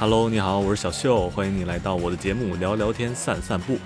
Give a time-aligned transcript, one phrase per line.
[0.00, 3.78] Hello，你好，我是小秀，欢迎你来到我的节目聊聊天、散散步。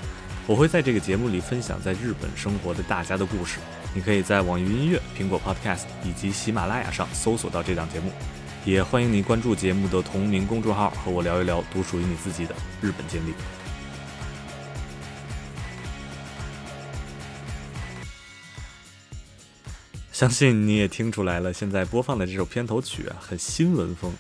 [0.47, 3.59] 我会在这个节目里分享在日本生活的大家的故事。
[3.93, 8.13] 你可以在网易云音乐、苹果 Podcast 以及喜马拉雅上搜索到这档节目。
[8.65, 13.35] 也欢迎你关注节目的同名公众号，和我聊一聊独属于你自己的日本经历。
[20.13, 24.13] 相信你也听出来了，现在播放的这首片头曲啊，很新闻风。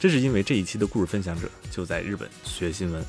[0.00, 3.04] 这是因为这一期的故事分享者就在日本学新闻。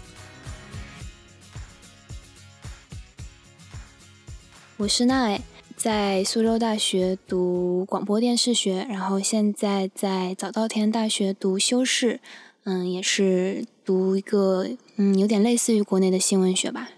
[4.76, 5.40] 我是奈，
[5.78, 12.20] 在苏州大学读广播电视学，然后现在在早稻田大学读修士，
[12.66, 16.90] 嗯，也是读一个嗯，有点类似于国内的新闻学吧。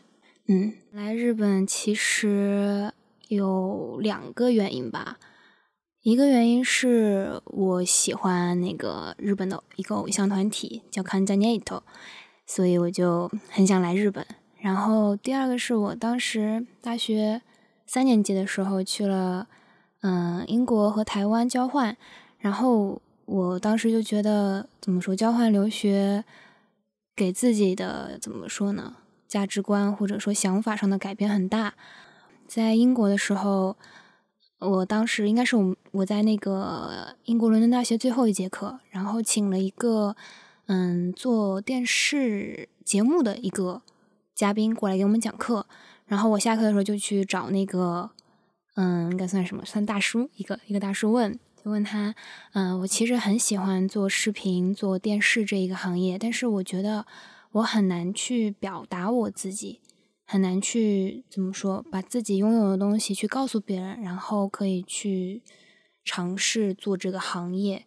[0.47, 2.91] 嗯，来日本其实
[3.27, 5.19] 有两个原因吧。
[6.03, 11.79] 一个原因是我喜欢那个日本的一个偶像团体叫 Kanzaniito，
[12.45, 14.25] 所以我就很想来日本。
[14.59, 17.41] 然后第二个是我当时大学
[17.87, 19.47] 三年级的时候去了
[20.01, 21.95] 嗯英国和台湾交换，
[22.37, 26.25] 然后我当时就觉得怎么说交换留学
[27.15, 31.75] 给自己的怎么说呢价值观或者说想法上的改变很大。
[32.45, 33.77] 在英国的时候。
[34.65, 40.15] 我当时应该是我我在那个英国伦敦大学最后一节课，然后请了一个
[40.67, 43.81] 嗯做电视节目的一个
[44.33, 45.65] 嘉宾过来给我们讲课，
[46.05, 48.09] 然后我下课的时候就去找那个
[48.75, 52.15] 嗯应该算什么算大叔一个一个大叔问就问他
[52.53, 57.05] 嗯我其实很喜欢做视频做电视这一个行业，但是我觉得
[57.51, 59.79] 我很难去表达我自己。
[60.25, 65.43] 很难去怎么说，把自己拥有的东西去告诉别人，然后可以去
[66.03, 67.85] 尝试做这个行业。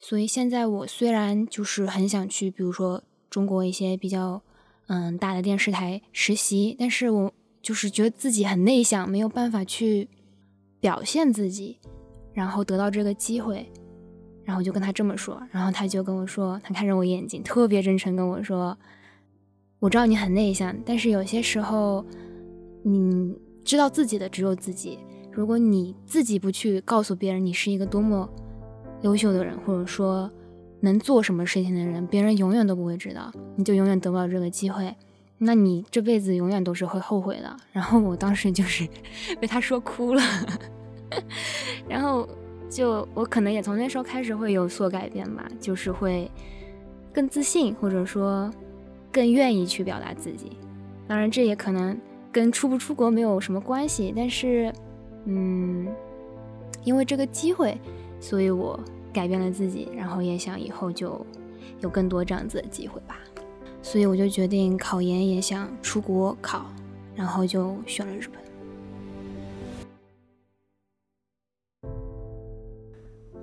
[0.00, 4.42] 所以现在我虽然就是很想去，比如说中国一些比较
[4.88, 10.08] 嗯大的电视台实习，但是我就是觉得自己很内向，没有办法去
[10.80, 11.78] 表现自己，
[12.32, 13.70] 然后得到这个机会，
[14.44, 18.76] 然后就跟他这么说，然后他就跟我说，他看着我眼睛，特别真诚跟我说。
[19.78, 22.04] 我知道你很内向，但是有些时候，
[22.82, 24.98] 你知道自己的只有自己。
[25.30, 28.26] 如果你自己不去告诉别人你是一个多么
[29.02, 30.30] 优秀的人，或者说
[30.80, 34.94] 能做什么事情的人，别人永远都不会知道，你就永远得不到这个机会。
[35.36, 37.54] 那你这辈子永远都是会后悔的。
[37.70, 38.88] 然后我当时就是
[39.38, 40.22] 被他说哭了，
[41.86, 42.26] 然后
[42.70, 46.30] 就我可能也从那时候开始会有所改变吧，就是会
[47.12, 48.50] 更自信，或者说。
[49.16, 50.58] 更愿意去表达自己，
[51.08, 51.98] 当然这也可能
[52.30, 54.70] 跟出不出国没有什么关系，但是，
[55.24, 55.88] 嗯，
[56.84, 57.78] 因为这个机会，
[58.20, 58.78] 所以我
[59.14, 61.24] 改变了自己，然后也想以后就
[61.80, 63.16] 有更多这样子的机会吧，
[63.80, 66.66] 所以我就决定考研也想出国考，
[67.14, 68.38] 然后就选了日本。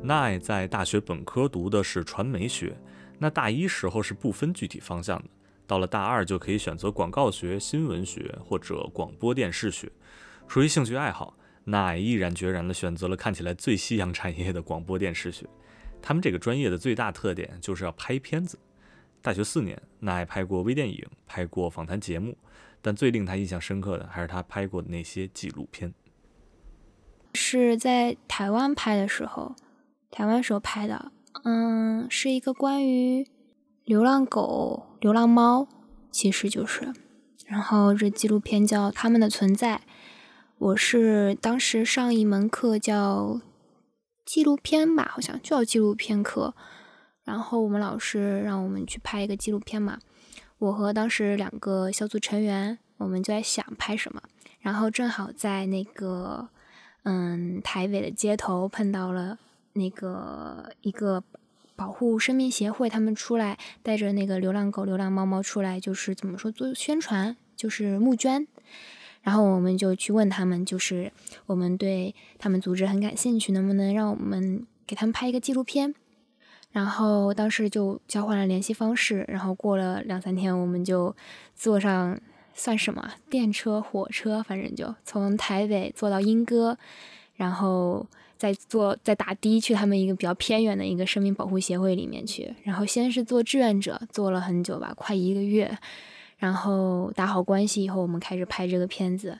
[0.03, 2.77] 奈在大学本科读的是传媒学，
[3.17, 5.25] 那大一时候是不分具体方向的。
[5.65, 9.91] 到了大二就可以选择广告学、新闻学或者广播电视学，
[10.47, 11.35] 出于兴趣爱好。
[11.65, 15.47] 那毅然决然地选择了看起来最夕阳产业的广播电视学。
[16.01, 18.59] 他们这个专业的最大特点就是要拍片子。
[19.21, 22.37] 大学四年，那爱拍过微电影，拍过访谈节目，
[22.81, 25.93] 但最令他印象深刻的还是他拍过的那些纪录片。
[27.33, 29.55] 是在台湾拍的时候，
[30.11, 31.13] 台湾时候拍的，
[31.45, 33.25] 嗯，是一个关于。
[33.85, 35.67] 流浪狗、流浪猫，
[36.09, 36.93] 其实就是。
[37.45, 39.75] 然后这纪录片叫《他们的存在》。
[40.57, 43.41] 我是当时上一门课叫
[44.23, 46.55] 纪录片吧，好像就叫纪录片课。
[47.25, 49.99] 然后我们老师让我们去拍一个纪录片嘛。
[50.59, 54.21] 我和当时两个小组成员，我们就在想拍什么。
[54.61, 56.47] 然后正好在那个
[57.03, 59.37] 嗯台北的街头碰到了
[59.73, 61.21] 那个一个。
[61.75, 68.47] 保护生命协会，他们出来带着那个流浪狗、流浪猫猫出来，就是怎么说做宣传，就是募捐。
[69.21, 71.11] 然后我们就去问他们，就是
[71.45, 75.95] 我们对他们组织很感兴趣，能不能让我们给他们拍一个纪录片？
[76.71, 79.25] 然后当时就交换了联系方式。
[79.27, 81.15] 然后过了两三天，我们就
[81.55, 82.19] 坐上
[82.53, 86.77] 算什么电车、火车，反正就从台北坐到莺歌，
[87.35, 88.05] 然后。
[88.37, 95.77] 在做在打的去他们一个比较偏远的一个生命保护协会里面去，然后先是做志愿者，做了很久吧，快一个月，
[96.37, 99.39] 然后打好关系以后，我们开始拍这个片子。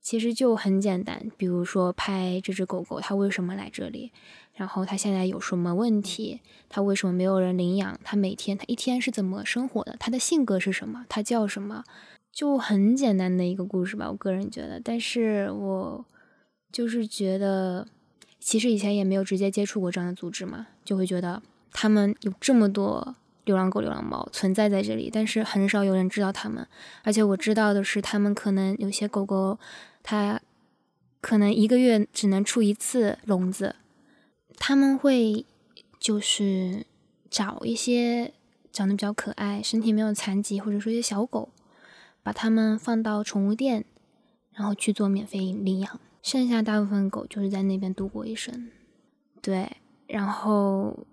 [0.00, 4.12] 其实就很简单，比如说拍这只狗狗，它为什么来这里，
[4.54, 11.82] 然后它现在有什么问题，它为什么没有人领养，它每天它一天是怎么生活的，它的性格是什么，它叫什么，
[12.32, 14.78] 就很简单的一个故事吧，我个人觉得。
[14.78, 16.06] 但是我
[16.70, 17.88] 就是觉得，
[18.46, 23.16] 其实以前也没有直接接触过这样的组织嘛，就会觉得他们有这么多。
[23.46, 26.66] 流浪狗、流浪猫存在在这里，但是很少有人知道它们。
[27.04, 29.56] 而且我知道的是，他们可能有些狗狗，
[30.02, 30.40] 它
[31.20, 33.76] 可能一个月只能出一次笼子。
[34.56, 35.46] 他们会
[36.00, 36.86] 就是
[37.30, 38.34] 找一些
[38.72, 41.50] 长得比较可爱、身体没有残疾，或者说一些小狗，
[42.24, 43.84] 把它们放到宠物店，
[44.54, 46.00] 然后去做免费领养。
[46.26, 48.68] 剩下大部分狗就是在那边度过一生。
[49.40, 49.76] 对，
[50.08, 51.06] 然后。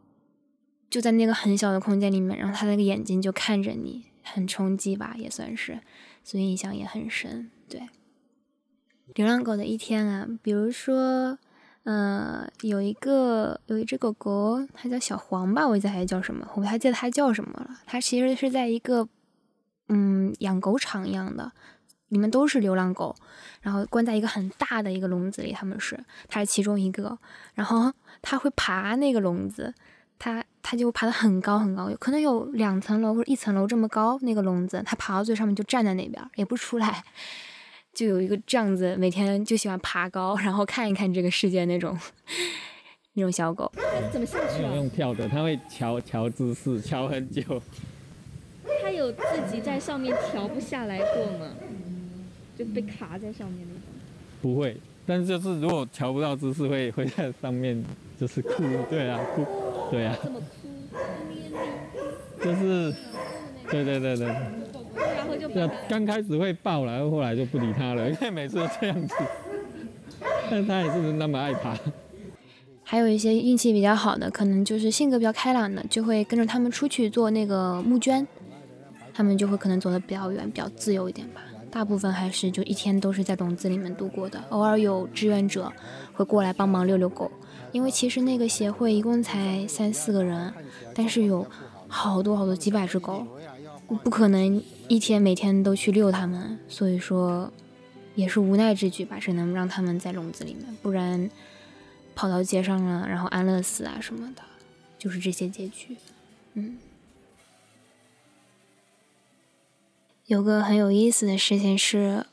[0.90, 5.82] 就在那个很小的空间里面，然后它那个眼睛就看着你，很冲击吧，也算是，
[6.24, 7.50] 所以印象也很深。
[7.68, 7.90] 对，
[9.16, 11.40] 流浪狗的一天啊，比如说，
[11.82, 17.80] 呃，有一个有一只狗狗，它叫小黄吧，我记得还叫什么，我不太记得它叫什么了。
[17.88, 19.10] 它其实是在一个
[19.90, 21.54] 嗯养狗场一样的，
[22.14, 23.14] 里面都是流浪狗，
[23.62, 26.00] 然后关在一个很大的一个笼子里，他们是，
[26.30, 27.18] 它是其中一个，
[27.56, 29.74] 然后它会爬那个笼子。
[30.20, 34.18] 它它就爬得很高很高，有可能有两层楼或者一层楼这么高。
[34.22, 37.04] 那个笼子，它爬到最上面就站在那边，也不出来，
[37.94, 42.00] 就有一个这样子，每天就喜欢爬高，然后看一看这个世界那种
[43.14, 43.70] 那种小狗。
[43.76, 44.72] 它怎么下去啊？
[44.76, 47.62] 用跳的，它会调调姿势，调很久。
[48.82, 51.54] 它有自己在上面调不下来过吗？
[52.58, 53.82] 就被卡在上面那种？
[54.42, 57.84] 不会，但是就是如果调不到姿势，会会在上面
[58.20, 59.46] 就是哭，对啊， 哭。
[59.92, 60.46] 对啊，怎么哭
[62.44, 62.94] 就是，
[63.70, 65.48] 对对对对，然后就
[65.88, 69.16] 刚开始会抱然后后来就不理他了，因为每次都这样子，
[70.50, 71.78] 但他也是那么爱爬。
[72.84, 78.28] 还有一些运气比较好的，可能就是性格比较开朗的，就会跟着他们出去做那个募捐，
[79.14, 81.42] 他们就会可能走得比较远，比较自由一点吧。
[81.74, 85.74] 大部分还是就一天都是在笼子里面度过的，偶尔有志愿者
[86.14, 87.32] 会过来帮忙遛遛狗。
[87.72, 90.54] 因为其实那个协会一共才三四个人，
[90.94, 91.44] 但是有
[91.88, 93.26] 好多好多几百只狗，
[94.04, 97.52] 不可能一天每天都去遛它们，所以说
[98.14, 101.28] 也是无奈之举吧，只能让他们在笼子里面，不然
[102.14, 104.44] 跑到街上了，然后安乐死啊什么的，
[105.00, 105.98] 就是这些结局。
[106.54, 106.78] 嗯，
[110.26, 112.26] 有个很有意思的事情是，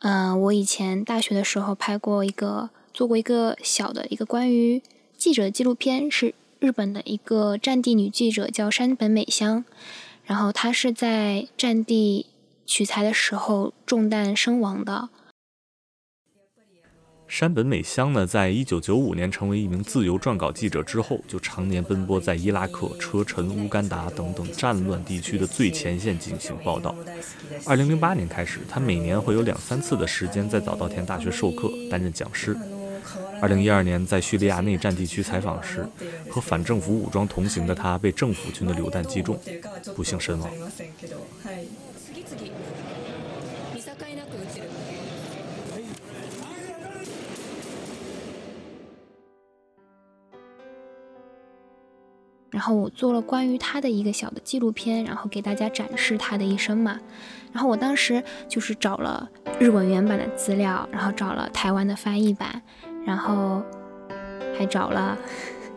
[0.00, 2.70] 嗯，我以前大学的时候拍过一个。
[2.94, 4.82] 做过一个小的一个关于
[5.16, 9.64] 记者的纪录片，是日本的一个战地女记者，叫山本美香。
[10.26, 12.26] 然后她是在战地
[12.66, 15.08] 取材的时候中弹身亡的。
[17.32, 26.94] 山本美香呢，在一九九五年成为一名自由撰稿记者之后，就常年奔波在伊拉克、车臣、乌干达等等战乱地区的最前线进行报道。
[27.64, 32.54] 二零零八年开始，他每年会有两三次的时间在早稻田大学授课，担任讲师。
[33.40, 35.88] 二零一二年，在叙利亚内战地区采访时，
[36.28, 39.40] 和反政府武装同行的他被政府军的榴弹击中，
[39.96, 40.50] 不幸身亡。
[52.52, 57.00] 然后我做了关于他的一个小的纪录片，然后给大家展示他的一生嘛。
[57.52, 59.28] 然后我当时就是找了
[59.58, 62.62] 日文原版的资料，然后找了台湾的翻译版。
[63.04, 63.60] 然后
[64.56, 65.18] 还找了，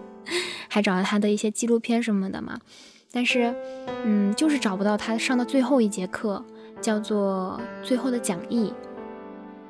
[0.69, 2.59] 还找了他的一些纪录片什么的嘛，
[3.11, 3.51] 但是，
[4.03, 6.45] 嗯，就是找不到他上的最后一节课，
[6.79, 8.71] 叫做最后的讲义。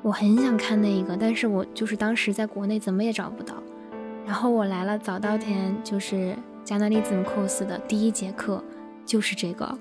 [0.02, 3.54] 我很想看那一个，但是我就是当时在国内怎么也找不到。
[4.26, 6.36] 然后我来了早稻田，就是
[6.66, 8.60] 加纳利兹姆 cos 的第一节课，
[9.06, 9.78] 就是这个。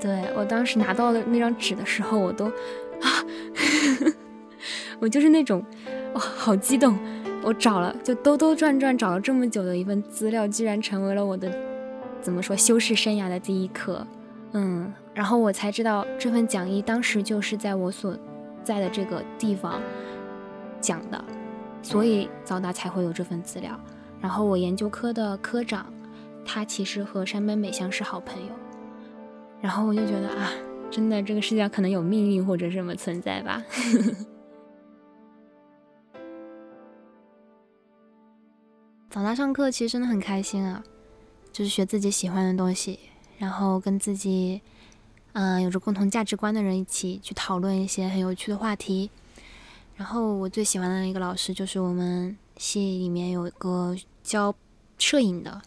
[0.00, 3.20] 对我当时拿到的那张纸的时候，我都啊。
[4.98, 5.62] 我就是那种，
[6.14, 6.98] 哇，好激动！
[7.42, 11.52] 我找了，就兜兜转转找了这么久的一份资料，居然成为了我的，
[12.22, 14.06] 怎么说，修饰生涯的第一课。
[14.52, 18.16] 嗯，然后我才知道这份讲义当时就是在我所
[18.64, 19.82] 在的这个地方
[20.80, 21.22] 讲的，
[21.82, 23.78] 所以早大才会有这份资料。
[24.20, 25.92] 然后我研究科的科长，
[26.44, 28.52] 他其实和山本美香是好朋友。
[29.60, 30.50] 然后我就觉得啊，
[30.90, 33.62] 真的这个世界可能有命运或者什么存在吧。
[39.10, 40.82] 早大上课其实真的很开心啊，
[41.52, 42.98] 就是学自己喜欢的东西，
[43.38, 44.62] 然后跟自己
[45.34, 49.10] 嗯，有着共同价值观的人一起去讨论一些很有趣的话题。
[49.96, 54.54] 然后我最喜欢的一个老师就是我们系里面有一个教
[54.98, 55.62] 摄影的，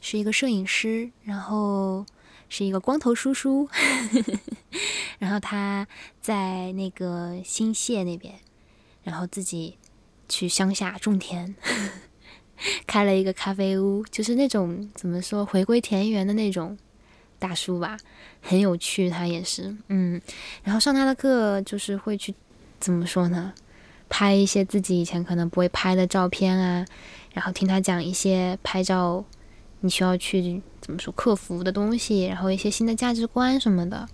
[0.00, 2.04] 是一个摄影师，然后
[2.48, 3.68] 是一个光头叔叔，
[5.20, 5.86] 然后他
[6.20, 8.34] 在那个新泻那边，
[9.04, 9.76] 然后自己
[10.28, 11.54] 去乡下种田，
[12.88, 16.76] 开了一个咖啡屋，就是那种怎么说回归田园的那种
[17.38, 17.96] 大叔吧，
[18.40, 20.20] 很有趣，他也是，嗯，
[20.64, 22.34] 然后上他的课就是会去。
[22.80, 23.52] 怎么说呢？
[24.08, 26.84] 拍一些自己以前可能不会拍的照片啊，
[27.32, 29.24] 然后听他讲一些拍照
[29.82, 34.08] 你需要去怎么说克服的东西，然后一些新的价值观什么的，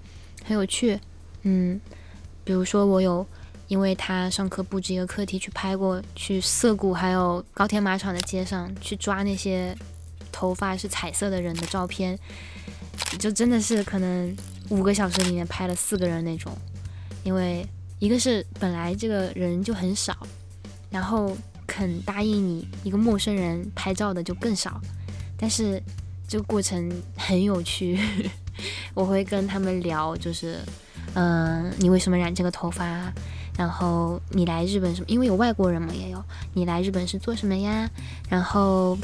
[0.45, 1.01] 很有趣。
[1.45, 1.81] 嗯，
[2.45, 3.27] 比如说我有
[3.69, 9.75] 因为他上课布置一个课题去拍过去涩谷还有高田马场的街上去抓那些
[10.31, 12.19] 头发是彩色的人的照片，
[13.19, 14.37] 就真的是可能
[14.69, 16.53] 五个小时里面拍了四个人那种，
[17.25, 17.67] 因为。
[17.99, 20.17] 一个是本来这个人就很少，
[20.91, 21.37] 然后
[21.67, 24.81] 肯答应你一个陌生人拍照的就更少，
[25.37, 25.83] 但是
[26.29, 27.99] 这个过程很有趣，
[28.95, 30.59] 我会跟他们聊，就是，
[31.15, 33.13] 嗯，你为什么染这个头发？
[33.57, 35.07] 然后你来日本什么？
[35.09, 36.23] 因为有外国人嘛，也有
[36.53, 37.89] 你来日本是做什么呀？
[38.29, 38.99] 然后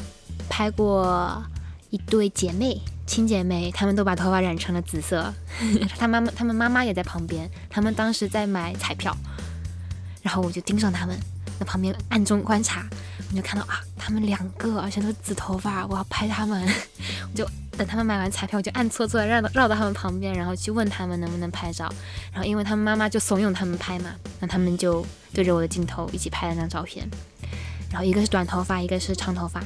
[0.47, 1.43] 拍过
[1.89, 2.79] 一对姐妹。
[3.05, 5.33] 亲姐妹，她们都把头发染成了紫色。
[5.97, 7.49] 她妈妈，她们妈妈也在旁边。
[7.69, 9.15] 她们当时在买彩票，
[10.21, 11.17] 然后我就盯上他们，
[11.59, 12.85] 在旁边暗中观察。
[13.29, 16.61] 我就看到啊，他们两个，而且都是紫头发，我要拍他们。
[17.31, 17.43] 我就
[17.75, 21.91] 等他们买完彩票，我就暗搓搓的绕到绕到他们旁边，然后去问他们能不能拍照。
[22.31, 27.09] 然后因为他们妈妈就怂恿他们拍嘛，那他们就对着我的镜头一起拍了张照片。
[27.89, 29.59] 然后一个是短头发，一个是长头发，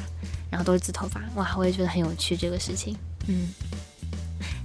[0.50, 1.22] 然后都是紫头发。
[1.36, 2.98] 哇，我也觉得很有趣这个事情。
[3.28, 3.50] 嗯，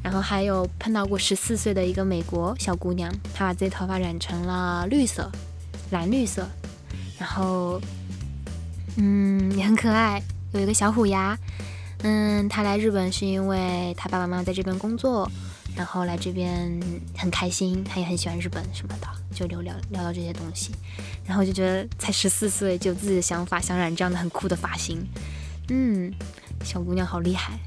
[0.02, 5.30] 然后还有碰到过十四岁的一个美国小姑娘，她把自己头发染成了绿色，
[5.90, 6.48] 蓝绿色，
[7.18, 7.80] 然后，
[8.96, 11.36] 嗯，也很可爱，有一个小虎牙。
[12.04, 15.30] 嗯，她来日本是因为她爸爸妈妈在这边工作，
[15.76, 16.80] 然后来这边
[17.16, 20.72] 很开心，她也很喜欢日本什么的，就聊聊聊到这些东西，
[21.24, 25.04] 然后就觉得才十四岁就有自己的想法，想染这样的很酷的发型。
[25.68, 26.12] 嗯，
[26.64, 27.58] 小姑娘好厉害。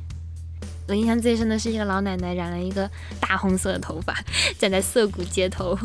[0.88, 2.90] 我印象最深的是一个老奶奶染了一个
[3.20, 4.16] 大红色的头发，
[4.60, 5.78] 站在涩谷街头，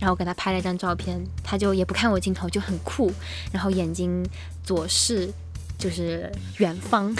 [0.00, 3.12] 然后给她拍了一张照片，她就也不看我镜头，就很酷，
[3.52, 4.26] 然后眼睛
[4.64, 5.30] 左视
[5.76, 7.14] 就是远方，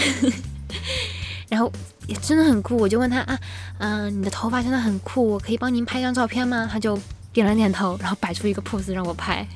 [1.51, 1.71] 然后
[2.07, 3.39] 也真的很酷，我就问她啊，
[3.79, 6.67] 嗯，你的头发真的很酷，我可以帮您拍张照片吗？
[6.71, 6.99] 她就
[7.35, 9.47] 点了点头，然后摆出一个 pose 让我拍，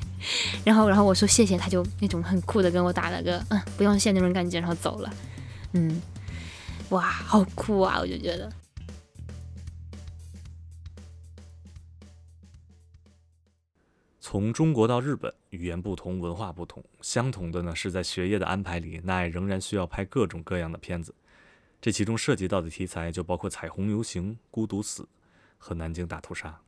[0.63, 5.09] 然后然后我说谢谢，她就那种很酷的跟我打了个嗯不用谢那种感觉，然后走了，
[5.73, 5.99] 嗯。
[6.91, 7.99] 哇，好酷啊！
[7.99, 8.51] 我就觉得，
[14.19, 21.15] 从中国到日本，语言不同，文化不同，相同的呢是在学业的安排里，奈仍然需要拍各种各样的片子。
[21.79, 25.07] 这其中涉及到的题材就包括彩虹游行、孤独死
[25.57, 26.59] 和南京大屠杀。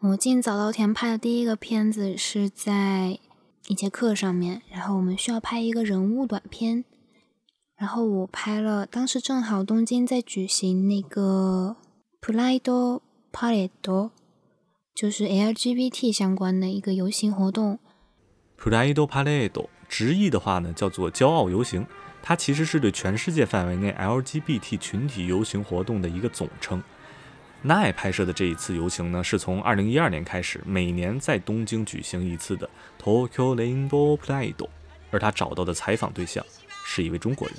[0.00, 3.20] 我进早稻田拍的第一个片子是在
[3.68, 6.84] 一节课上面，然后我们需要拍一个人物短片。
[7.84, 11.76] 然后我拍了，当时正好东京在举行那个
[12.22, 14.10] Pride Parade，
[14.94, 17.78] 就是 LGBT 相关的一个游行活动。
[18.58, 21.86] Pride Parade 直译的话呢，叫做骄傲游行，
[22.22, 26.82] 它其实是对全世界范围内 LGBT 群体游行活动的一个总称。
[27.60, 32.66] 奈拍摄的这一次游行呢，是从2012年开始，每年在东京举行一次的
[32.98, 34.66] Tokyo Rainbow Pride，
[35.10, 36.42] 而他找到的采访对象。
[36.84, 37.56] 是一位中国人。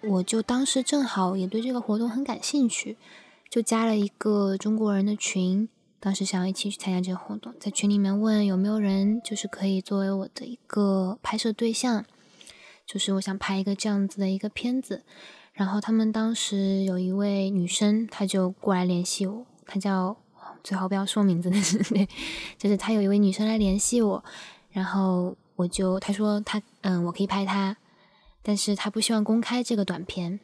[0.00, 2.96] 我就当时正好也对这个活动很感兴趣，
[3.50, 5.68] 就加了一个中国人的群。
[6.00, 12.04] 当时想要一起去参加这个活动，在群里面问有没有人，就是可以作为我的一个拍摄对象，
[12.86, 15.02] 就是我想拍一个这样子的一个片子。
[15.52, 20.16] 然后他们当时有一位女生，她就过来联系我，她叫。
[20.62, 21.78] 最好不要说名字，但是
[22.56, 24.22] 就是他有一位女生来联系我，
[24.70, 27.76] 然后我就他说他嗯我可以拍他，
[28.42, 30.40] 但是他不希望公开这个短片，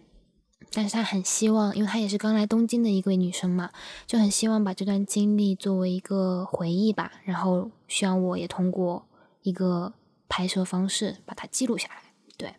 [0.73, 3.71] 但是他很希望，因为他也是刚来东京的一位女生嘛，
[4.07, 9.07] 就很希望把这段经历作为一个回忆吧，然后希望我也通过
[9.43, 9.93] 一个
[10.29, 12.13] 拍摄方式把它记录下来。
[12.37, 12.55] 对，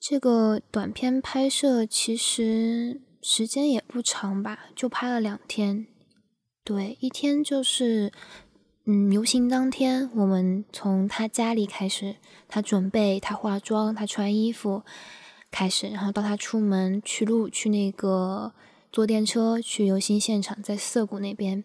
[0.00, 5.86] 这个短片拍摄其实时间也不长吧，就拍了两天。
[6.66, 8.10] 对，一天就是，
[8.86, 12.16] 嗯，游行当天，我们从他家里开始，
[12.48, 14.82] 他准备，他化妆，他穿衣服，
[15.52, 18.52] 开始，然后到他出门去路去那个
[18.90, 21.62] 坐电车去游行现场，在涩谷那边，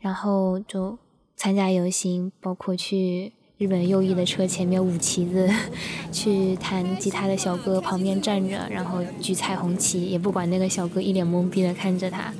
[0.00, 0.98] 然后就
[1.34, 5.48] 参加游行，包括去日本右翼的车前面舞旗子，
[6.12, 12.34] 去弹吉他的小哥旁边站着，然后举彩虹旗，也不管那个小哥一脸懵逼的看着他，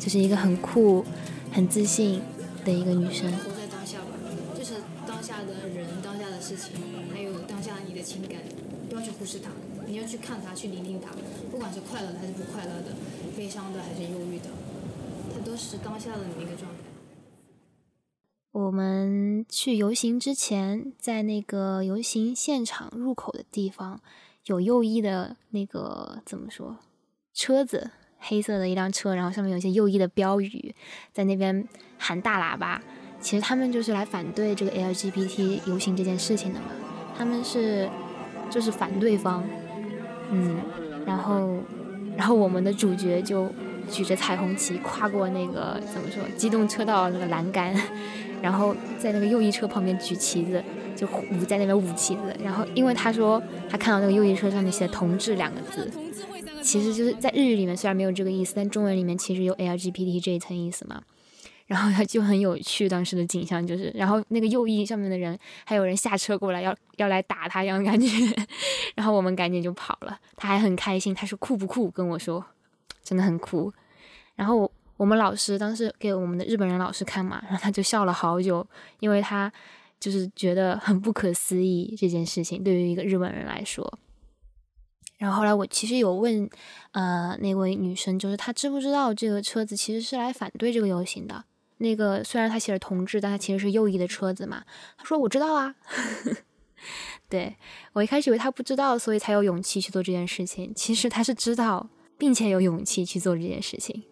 [0.00, 1.04] 就是一个很酷、
[1.52, 2.22] 很自信
[2.64, 3.30] 的一个女生。
[3.30, 4.16] 活在当下吧，
[4.56, 4.74] 就是
[5.06, 6.72] 当下的人、当下的事情，
[7.12, 8.40] 还有当下你的情感，
[8.88, 9.50] 不要去忽视它，
[9.86, 11.10] 你要去看它，去聆听它，
[11.50, 12.96] 不管是快乐的还是不快乐的，
[13.36, 14.46] 悲伤的还是忧郁的，
[15.34, 16.78] 它都是当下的你一个状态。
[18.52, 24.00] 我们去游行之前，在那个游行现场入口的地方，
[24.46, 26.78] 有右翼的那个怎么说
[27.32, 27.90] 车子，
[28.22, 30.74] 黑色的一辆车，然后上面有一些右翼的标语，
[31.12, 31.66] 在那边
[31.98, 32.80] 喊大喇叭。
[33.20, 36.66] 其实他们就是来反对这个 LGBT 游行这件事情的嘛，
[37.16, 37.88] 他们是
[38.50, 39.44] 就是反对方，
[40.30, 40.56] 嗯，
[41.06, 41.58] 然后
[42.16, 43.48] 然后我们的主角就
[43.90, 47.74] 举着彩虹旗跨过那个怎么说机动车道那个栏杆。
[48.42, 50.60] 然后在那个右翼车旁边举旗子，
[50.96, 52.36] 就舞在那边舞旗子。
[52.42, 55.88] 然后因为他说他看到那个右翼车上面写“同志”两个字，
[56.62, 61.02] 其实就是在日语里面虽然没有这个意思，但中文里面其实有 LGBT 这一层意思嘛。
[61.66, 68.06] 然后他就很有趣，当时的景象就是，然后那个右翼上面的人还有人下车过来要要来打他一样的感觉，
[68.94, 70.18] 然后我们赶紧就跑了。
[70.36, 71.90] 他还很开心，他说酷不酷？
[71.90, 72.44] 跟我说
[73.02, 73.72] 真的很酷。
[74.36, 74.72] 然后我。
[74.98, 78.64] 我们老师当时给我们的日本人老师看嘛，然后他就笑了好久，
[79.00, 79.52] 因为他
[79.98, 83.98] 就是觉得很不可思议这件事情对于一个日本人来说。
[85.22, 86.50] 然后后来我其实有问，
[86.90, 91.44] 呃，那位女生，就是她知不知道这个车子其实是来反对这个游行的？
[91.76, 94.64] 那个虽然他写着同志，但他其实是右翼的车子嘛。
[94.96, 95.76] 他说我知道啊。
[97.30, 97.56] 对
[97.92, 100.72] 我一开始以为她不知道，所以才有勇气去做这件事情。
[100.74, 101.88] 其实她是知道，
[102.18, 104.02] 并且有勇气去做这件事情。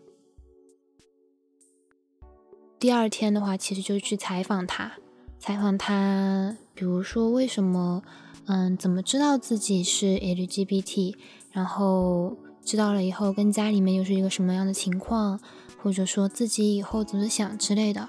[2.78, 4.92] 第二天的话，其实就是去采访她，
[5.40, 8.04] 采访她，比如说为什么，
[8.50, 11.14] 嗯，怎么知道自己是 LGBT，
[11.52, 15.38] 然后知道了以后跟家里面又是一个什么样的情况，
[15.80, 18.08] 或者说自己以后怎么想之类的，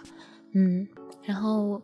[0.54, 0.88] 嗯，
[1.21, 1.80] 然后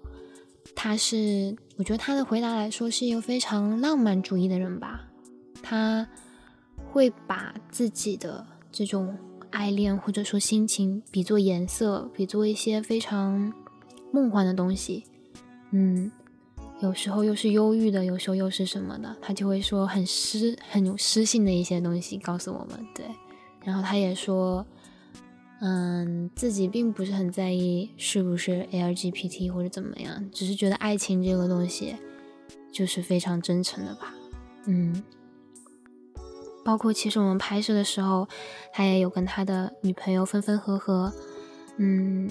[0.76, 5.08] 他是，我觉得他的回答来说是一个非常浪漫主义的人吧，
[5.62, 6.08] 他
[6.92, 9.16] 会把自己的这种。
[9.50, 13.54] 爱恋或者说心情，比作颜色，比作一些非常
[14.12, 15.06] 梦幻的东西。
[15.72, 16.12] 嗯，
[16.80, 22.88] 有时候又是忧郁的，有时候又是什么的，他就会说很诗、很有诗性的一些东西告诉我们。
[22.94, 23.06] 对，
[23.64, 24.66] 然后他也说，
[25.62, 31.96] 嗯，自己并不是很在意是不是 LGBT 或者怎么样，只是觉得爱情这个东西
[32.72, 34.14] 就是非常真诚的吧。
[34.66, 35.04] 嗯。
[36.64, 38.28] 包括其实我们拍摄的时候，
[38.74, 41.14] 他也有跟他的女朋友分分合合，
[41.78, 42.30] 嗯，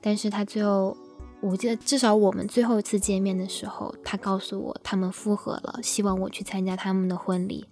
[0.00, 0.96] 但是他最后，
[1.46, 7.66] 我记得至少我们最后一次见面的时候，他告诉我他们复合了，希望我去参加他们的婚礼。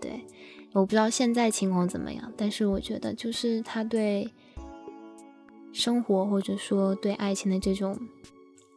[0.00, 0.24] 对，
[0.72, 4.32] 我不知道现在情况怎么样，但是我觉得就是他对
[5.72, 7.98] 生活或者说对爱情的这种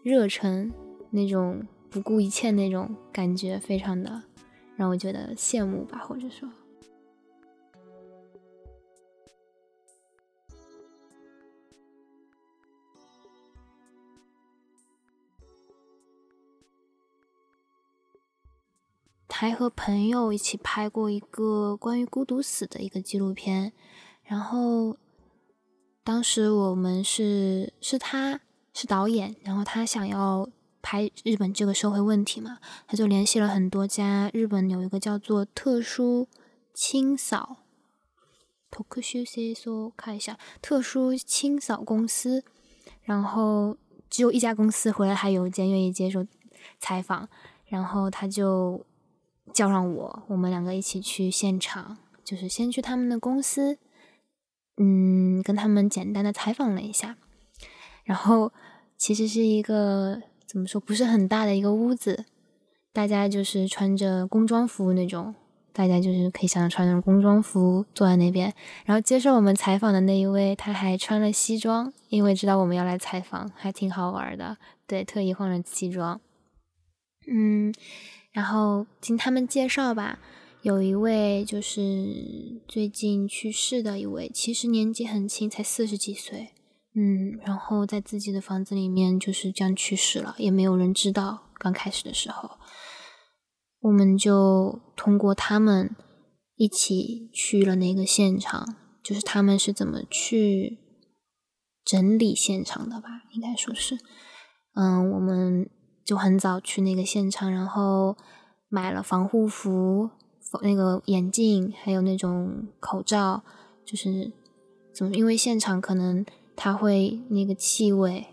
[0.02, 0.72] 热忱，
[1.12, 4.24] 那种不顾一切那种感觉，非常的
[4.76, 6.50] 让我觉得羡慕吧，或者说。
[19.42, 23.74] 还和朋友一起拍过一个关于孤独死的一个纪录片，
[24.24, 24.96] 然后
[26.04, 28.40] 当时我们是是他
[28.72, 30.48] 是导演，然后他想要
[30.84, 36.28] 拍日本这个社会问题嘛，他就联系了很多家日本有一个叫做特殊
[36.76, 37.64] 清扫，
[38.70, 42.44] 特殊清扫看一下特殊清扫公司，
[43.02, 43.76] 然后
[44.08, 46.28] 只有一家公司回来还邮件愿意接受
[46.80, 47.28] 采访，
[47.66, 48.86] 然后他就。
[49.54, 53.78] 叫上我，我们两个一起去现场，就是先去他们的公司，
[54.78, 57.18] 嗯，跟他们简单的采访了一下。
[58.04, 58.52] 然后
[58.98, 62.26] 其实是一个怎么说，不是很大的一个屋子，
[62.92, 65.36] 大家就是穿着工装服那种，
[65.72, 68.54] 大家就是可以想象穿着工装服坐在那边。
[68.86, 74.58] 然后接受我们采访的那一位，他还穿了西装，因为知道我们要来采访，还挺好玩的。
[74.88, 76.20] 对，特意换了西装，
[77.28, 77.74] 嗯。
[78.32, 80.20] 然后经他们介绍吧，
[80.62, 86.50] 有一位就是最近去世的一位，其实年纪很轻，才四十几岁，
[86.96, 91.52] 嗯，然后在自己的房子里面就是这样去世了，也没有人知道。
[91.58, 92.58] 刚开始的时候，
[93.82, 95.96] 我们就通过他们
[96.56, 100.80] 一起去了那个现场，就是他们是怎么去
[101.84, 103.10] 整理现场的吧？
[103.34, 103.98] 应该说是，
[104.74, 105.70] 嗯，我们
[106.04, 108.16] 就很早去那个现场，然后
[108.70, 110.10] 买了防护服、
[110.62, 113.44] 那个眼镜，还有那种口罩，
[113.86, 114.32] 就是
[114.94, 115.16] 怎么？
[115.16, 118.28] 因为现场可能它会那个气味，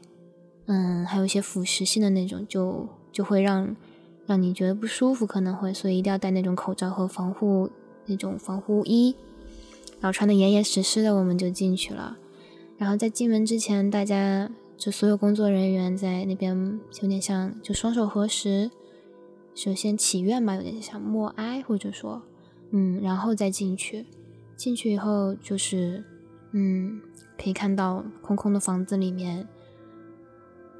[0.66, 3.76] 嗯，还有一些腐蚀性的那种，就就会让
[4.26, 7.70] 让你觉得不舒服，可能会，所以一定要戴那种口罩和防护。
[8.10, 9.14] 那种防护衣，
[10.00, 12.16] 然后穿的严严实实的，我们就进去了。
[12.78, 18.70] 然后在进门之前，大家就所有工作人员在那边有点像就双手合十，
[19.54, 22.22] 首先祈愿吧，有点像默哀，或者说，
[22.70, 24.06] 嗯，然后再进去。
[24.56, 26.04] 进去以后就是，
[26.52, 27.00] 嗯，
[27.36, 29.46] 可以看到空空的房子里面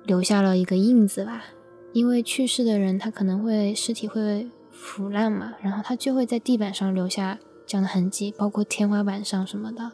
[0.04, 1.44] 留下了一个印子吧，
[1.92, 4.48] 因为去世的人他可能会尸体会。
[4.80, 9.90] 腐烂嘛，然后他就会在地板上留下这样的痕迹，包括天花板上什么的。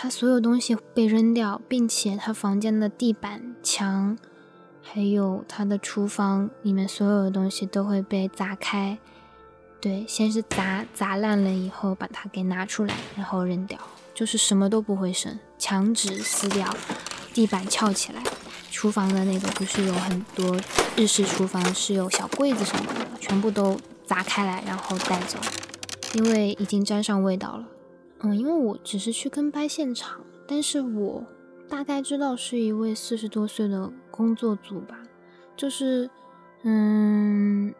[0.00, 4.16] 他所有东西被扔掉，并且他房间的地板、墙，
[4.80, 8.96] 还有他的厨房里面所有的东西都会被砸开。
[9.80, 13.76] 对，先是砸砸烂了以后，把它给拿出来，然后扔掉，
[14.14, 15.36] 就是什么都不会剩。
[15.58, 16.72] 墙纸撕掉，
[17.34, 18.22] 地板翘起来。
[18.70, 20.56] 厨房的那个不是有很多
[20.96, 25.40] 日式厨房是有小柜子什么的，全部都砸开来然后带走，
[26.14, 27.66] 因为已经沾上味道了。
[28.20, 31.24] 嗯，因为我只是去跟拍现场，但是我
[31.68, 34.98] 大概知道是一位四十多岁的工作组吧，
[35.56, 36.10] 就是
[36.62, 37.74] 嗯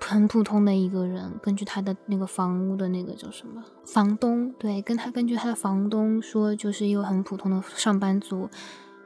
[0.00, 8.48] 很普通的一个人，根据他的那个房屋的那个叫什么房东，对，跟他根据他的房东说，就是一个很普通的上班族，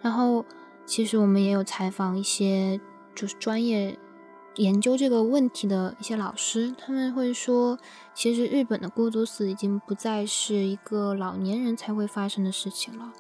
[0.01, 0.45] 然后。
[0.91, 2.81] 其实我们也有采访一些
[3.15, 3.99] 就是专业
[4.59, 7.79] 研究这个问题的一些老师，他们会说，
[8.15, 13.13] 其实日本的孤独死已经不再是一个老年人才会发生的事情了。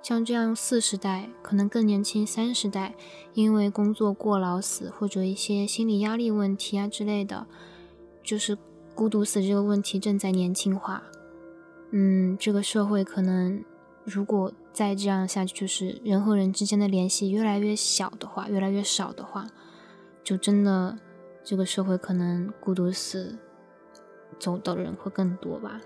[0.00, 2.94] 像这样四十代，可能更年轻三十代，
[3.34, 7.46] 因为工作过劳死或者一些心理压力问题啊之类的，
[8.22, 8.56] 就是
[8.94, 11.02] 孤独死这个问题正在年轻化。
[11.90, 13.64] 嗯，这个社会可能
[14.04, 14.52] 如果。
[14.74, 19.46] 再这样下去，就是人和人之间的联系越来越小的话，越来越少的话，
[20.22, 20.98] 就真的
[21.42, 23.38] 这个社会可能孤独死
[24.38, 25.80] 走的人会更多吧。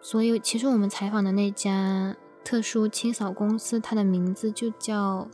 [0.00, 5.28] 所以，其实我们采访的那家特殊清扫公司，它的名字就叫，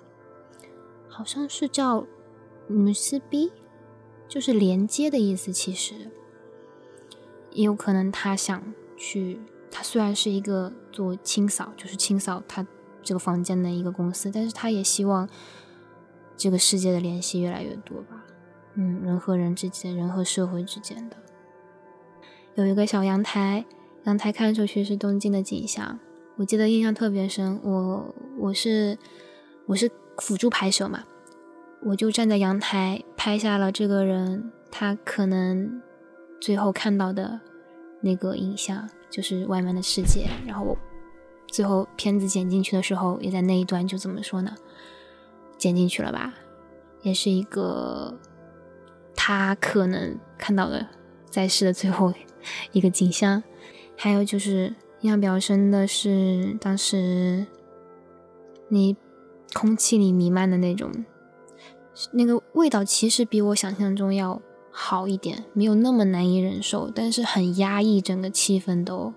[1.09, 2.07] 好像是叫
[2.69, 3.53] “姆斯比”，
[4.29, 5.53] 就是连接的意思。
[5.53, 6.11] 其实，
[7.51, 9.41] 也有可能他想去。
[9.73, 12.67] 他虽然是一个做清扫，就是清扫他
[13.03, 15.29] 这个房间的一个公司，但是他也希望
[16.41, 18.25] 这个世界的联系越来越多吧。
[18.75, 21.17] 嗯，人和人之间，人和社会之间的。
[22.55, 23.67] 有一个小阳台，
[24.05, 25.99] 阳台看出去是东京的景象，
[26.37, 27.61] 我记得印象特别深。
[27.63, 28.97] 我我是
[29.67, 31.05] 我是辅助拍摄嘛，
[31.83, 35.83] 我就站在阳台拍下了这个人他可能
[36.41, 37.39] 最后看到的
[38.01, 38.89] 那个影像。
[39.11, 40.79] 就是外面的世界，然后我
[41.49, 44.55] 最后片子剪进去的时候，也在那一段就怎么说呢？
[45.61, 46.35] 剪进去了吧，
[47.03, 48.19] 也是一个
[49.15, 50.89] 他可能看到的
[51.31, 52.13] 在世的最后
[52.73, 53.43] 一个景象。
[53.97, 57.47] 还有就是印象比较深的是，当时
[58.69, 58.97] 你
[59.53, 60.91] 空气里弥漫的那种
[62.13, 64.41] 那个味道，其实比我想象中要。
[64.73, 69.13] 好一点，没有那么难以忍受，但是很压抑，整个气氛都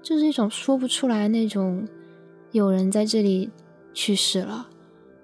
[0.00, 1.88] 就是一种说不出来那种，
[2.52, 3.50] 有人在这里
[3.92, 4.68] 去世了，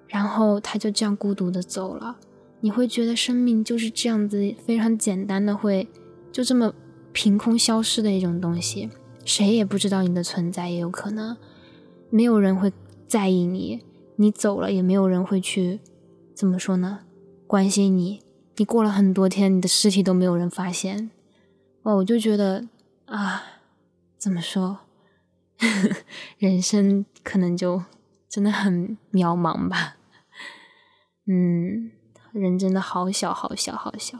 [0.07, 2.17] 然后他就这样孤独的走了，
[2.61, 5.87] 你会觉得生命就是这样子非常简单的会
[6.31, 6.73] 就这么
[7.11, 8.89] 凭空消失的一种东西，
[9.25, 11.35] 谁也不知道你的存在，也有可能
[12.09, 12.71] 没有人会
[13.07, 13.83] 在意你，
[14.15, 15.79] 你走了也没有人会去
[16.33, 16.99] 怎么说呢，
[17.45, 18.21] 关心你。
[18.59, 21.11] 你过了很多天，你的尸体都没有人发现，
[21.83, 21.93] 哇！
[21.93, 22.65] 我就觉得
[23.05, 23.43] 啊，
[24.17, 24.79] 怎么说，
[26.39, 27.83] 人生可能就
[28.27, 29.96] 真的很渺茫吧。
[31.27, 31.91] 嗯，
[32.31, 34.17] 人真的好小，好小，好小。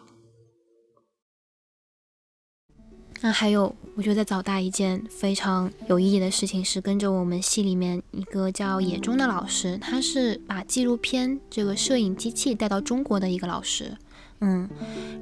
[3.21, 13.97] 那还有，我觉得在早大一件非常有意义的事情是，跟着我们系里面一个叫野中的老师，他是把纪录片这个摄影机器带到中国的一个老师。
[14.41, 14.69] 嗯，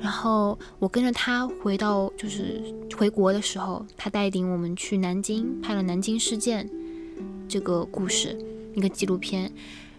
[0.02, 2.62] 然后我跟着他回到，就是
[2.98, 6.70] 回国的时候，他带领我们去南京拍了南京事件
[7.48, 8.38] 这个故事，
[8.74, 9.50] 一个纪录片。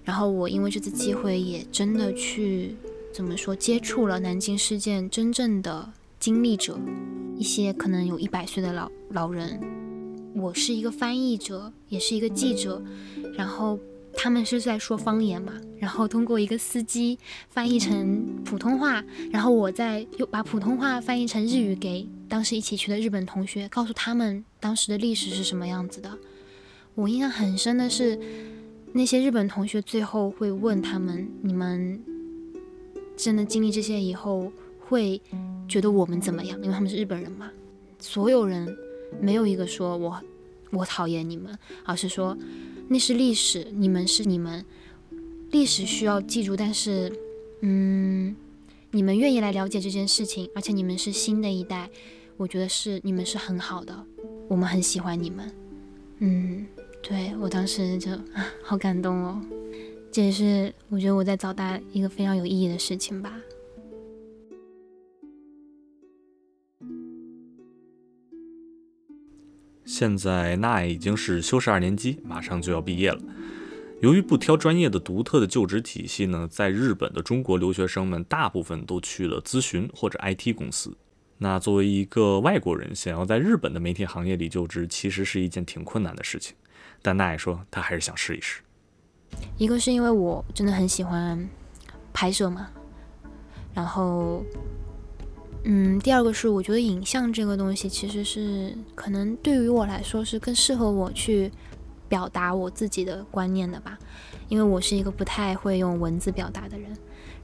[0.07, 2.75] 然后我因为这次机会，也真的去
[3.12, 5.92] 怎么说，接触了南京事件真正的。
[6.19, 6.81] 经历者，
[7.37, 9.61] 一些可能有一百岁的老老人。
[10.35, 12.83] 我是一个翻译者，也是一个记者，
[13.37, 13.79] 然后
[14.14, 17.19] 他们是在说方言嘛，然后通过一个司机
[17.51, 26.19] 翻译成普通话，然后我再又把普通话翻译成日语给当时一起去的日本同学，告诉他们当时的历史是什么样子的。
[26.95, 28.19] 我印象很深的是，
[28.96, 32.02] 那些日本同学最后会问他们：“你们
[33.16, 35.20] 真的经历这些以后，会
[35.68, 37.50] 觉得我们怎么样？”因为他们是日本人嘛，
[37.98, 38.66] 所有人。
[39.20, 40.20] 没有一个说我
[40.70, 42.37] 我讨厌你们，而是说
[42.88, 44.64] 那是历史，你们是你们，
[45.52, 46.56] 历史需要记住。
[46.56, 47.11] 但是，
[47.61, 48.35] 嗯，
[48.90, 51.88] 你们愿意来了解这件事情，而且你们是新的一代，
[52.37, 54.04] 我觉得是你们是很好的，
[54.48, 55.52] 我们很喜欢你们。
[56.18, 56.66] 嗯，
[57.02, 59.40] 对我当时就啊， 好感动哦，
[60.11, 63.40] 这也是我觉得我在早大一个非常有意义的事情吧。
[69.85, 73.20] 现在奈已经是修士二年级，马上就要毕业了。
[74.02, 80.94] 由于不挑专业的独特的就职体系呢，在日本的中国留学生们大部分都去了咨询或者 IT 公司。
[81.38, 86.56] 那作为一个外国人，想要在日本的媒体行业里就职，其实是一件挺困难的事情。
[87.07, 88.61] 但奈说他还是想试一试。
[89.57, 91.49] 一个是因为我真的很喜欢
[92.12, 92.69] 拍摄嘛，
[93.73, 94.42] 然后。
[95.69, 101.51] 嗯，第二个是我觉得影像这个东西其实是可能对于我来说是更适合我去
[102.09, 103.99] 表达我自己的观念的吧，
[104.49, 106.97] 因为我是一个不太会用文字表达的人。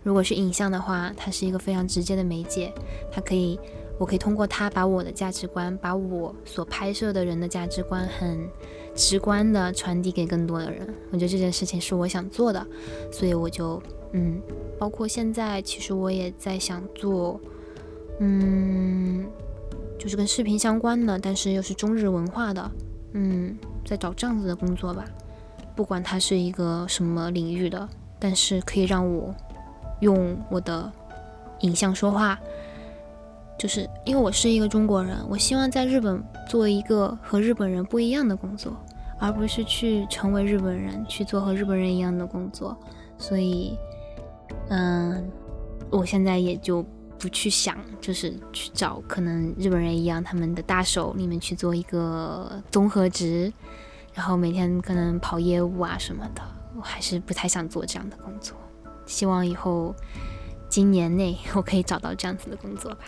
[0.04, 2.72] 如果是影像的话，它是一个非常直接的媒介，
[3.10, 3.58] 它可以，
[3.98, 8.48] 我可以通过它把我的价值观，把我所拍摄的人的价值观很
[8.94, 10.86] 直观的传递给更多的人。
[11.10, 12.66] 我觉得这件事情是我想做的，
[13.10, 14.40] 所以我就嗯，
[14.78, 17.40] 包括现在其实我也在想做。
[18.18, 19.26] 嗯，
[19.98, 22.70] 就是跟视频相关的，但是又是中日文化的，
[23.14, 25.04] 嗯，在找这样子的工作吧。
[25.74, 27.88] 不管它是一个什么领域的，
[28.20, 29.34] 但是可以让我
[30.00, 30.92] 用我的
[31.60, 32.38] 影像说话。
[33.58, 38.76] 就是因为我是一个中国人，我希望在日本做一个和日本人不一样的工作，
[39.18, 42.76] 而不是去成为日本人去做和日本人一样的工作。
[43.18, 43.76] 所以，
[44.68, 45.30] 嗯，
[45.90, 46.84] 我现在也就。
[47.18, 53.52] 不去想，就是去找可能日本人一样，他们的大手里面去做一个综合职，
[54.12, 56.42] 然后每天可能跑业务啊什么的，
[56.76, 58.56] 我还是不太想做这样的工作。
[59.06, 59.94] 希望以后
[60.68, 63.04] 今年内我可以找到这样子的工作吧。